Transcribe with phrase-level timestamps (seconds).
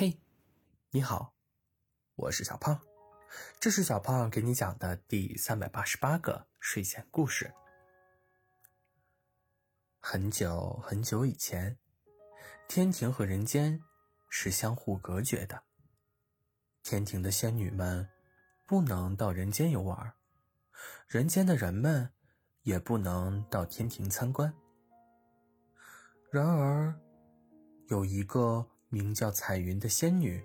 [0.00, 0.16] 嘿，
[0.90, 1.34] 你好，
[2.14, 2.80] 我是小胖，
[3.58, 7.52] 这是小胖给你讲的第三百八十八个睡前故事。
[9.98, 11.76] 很久很久以前，
[12.68, 13.82] 天庭和人间
[14.28, 15.64] 是相互隔绝的，
[16.84, 18.08] 天庭的仙女们
[18.66, 20.14] 不能到人间游玩，
[21.08, 22.12] 人间的人们
[22.62, 24.54] 也不能到天庭参观。
[26.30, 26.96] 然而，
[27.88, 28.64] 有一个。
[28.90, 30.42] 名叫彩云的仙女，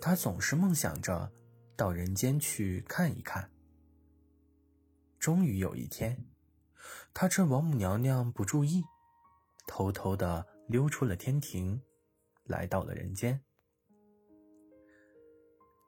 [0.00, 1.30] 她总是梦想着
[1.76, 3.50] 到人间去看一看。
[5.18, 6.26] 终于有一天，
[7.12, 8.82] 她趁王母娘娘不注意，
[9.66, 11.80] 偷偷的溜出了天庭，
[12.44, 13.40] 来到了人间。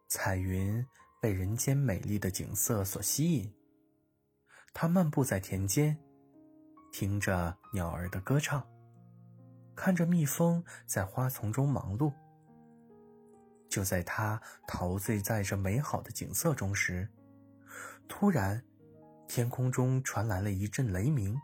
[0.09, 0.87] 彩云
[1.21, 3.55] 被人间美丽的景色所吸引，
[4.73, 5.99] 她漫步在田间，
[6.93, 8.67] 听着鸟儿的歌唱。
[9.77, 12.11] 看着蜜蜂在花丛中忙碌，
[13.69, 17.07] 就在他陶醉在这美好的景色中时，
[18.09, 18.65] 突然，
[19.29, 21.39] 天空中传来了一阵雷鸣。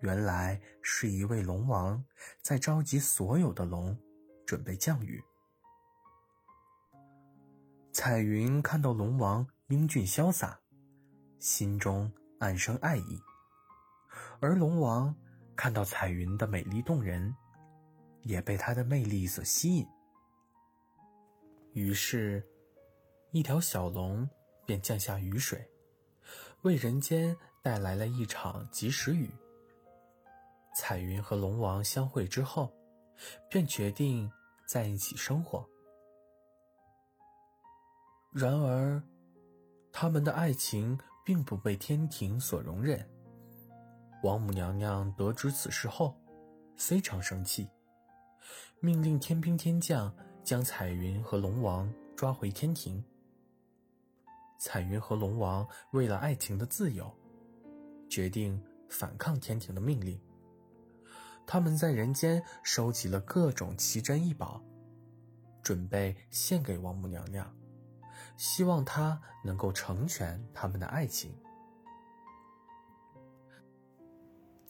[0.00, 2.02] 原来是一位龙王
[2.40, 3.96] 在召集所有的龙，
[4.46, 5.22] 准备降雨。
[7.92, 10.58] 彩云看到龙王英俊潇洒，
[11.38, 13.20] 心中暗生爱意，
[14.40, 15.14] 而龙王。
[15.58, 17.34] 看到彩云的美丽动人，
[18.22, 19.84] 也被她的魅力所吸引。
[21.72, 22.46] 于是，
[23.32, 24.30] 一条小龙
[24.64, 25.68] 便降下雨水，
[26.62, 29.28] 为人间带来了一场及时雨。
[30.76, 32.72] 彩云和龙王相会之后，
[33.50, 34.30] 便决定
[34.64, 35.68] 在一起生活。
[38.30, 39.02] 然而，
[39.90, 43.04] 他们的爱情并不被天庭所容忍。
[44.22, 46.20] 王母娘娘得知此事后，
[46.76, 47.68] 非常生气，
[48.80, 53.04] 命令天兵天将将彩云和龙王抓回天庭。
[54.58, 57.14] 彩云和龙王为了爱情的自由，
[58.08, 60.20] 决定反抗天庭的命令。
[61.46, 64.60] 他们在人间收集了各种奇珍异宝，
[65.62, 67.54] 准备献给王母娘娘，
[68.36, 71.32] 希望她能够成全他们的爱情。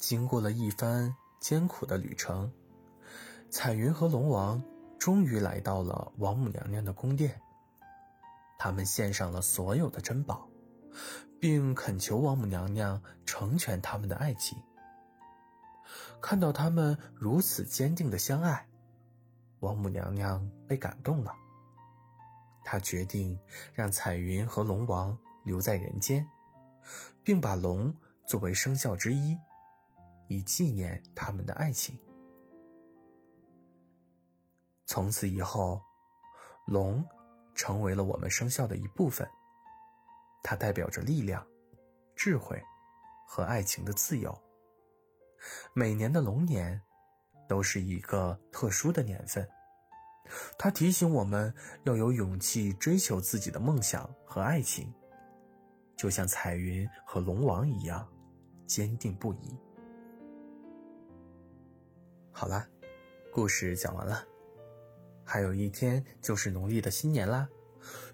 [0.08, 2.50] 经过了一番艰苦的旅程，
[3.50, 4.62] 彩云和龙王
[4.98, 7.38] 终于来到了王母娘娘的宫殿。
[8.58, 10.48] 他们献上了所有的珍宝，
[11.38, 14.56] 并恳求王母娘娘成全他们的爱情。
[16.22, 18.66] 看到他们如此坚定的相爱，
[19.60, 21.34] 王母娘娘被感动了。
[22.64, 23.38] 她决定
[23.74, 25.14] 让彩云和龙王
[25.44, 26.26] 留在人间，
[27.22, 27.94] 并把龙
[28.26, 29.36] 作为生肖之一。
[30.28, 31.98] 以纪念他们的爱情。
[34.86, 35.82] 从此以后，
[36.66, 37.04] 龙
[37.54, 39.28] 成为了我们生肖的一部分。
[40.42, 41.46] 它代表着力量、
[42.16, 42.62] 智慧
[43.26, 44.36] 和爱情的自由。
[45.74, 46.80] 每年的龙年
[47.48, 49.46] 都是一个特殊的年份，
[50.58, 51.52] 它提醒我们
[51.84, 54.90] 要有勇气追求自己的梦想和爱情，
[55.96, 58.08] 就像彩云和龙王一样
[58.66, 59.56] 坚定不移。
[62.38, 62.64] 好啦，
[63.32, 64.24] 故事讲完了，
[65.24, 67.48] 还有一天就是农历的新年啦。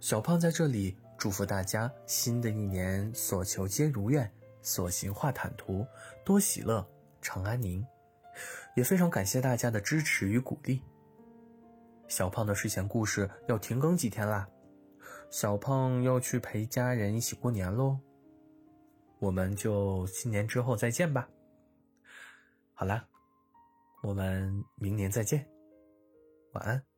[0.00, 4.32] 小胖在这里祝福大家，新的一年所求皆如愿，
[4.62, 5.86] 所行化坦途，
[6.24, 6.88] 多喜乐，
[7.20, 7.86] 常安宁。
[8.74, 10.82] 也非常感谢大家的支持与鼓励。
[12.08, 14.48] 小胖的睡前故事要停更几天啦，
[15.28, 17.98] 小胖要去陪家人一起过年喽。
[19.18, 21.28] 我们就新年之后再见吧。
[22.72, 23.06] 好啦。
[24.04, 25.48] 我们明年再见，
[26.52, 26.93] 晚安。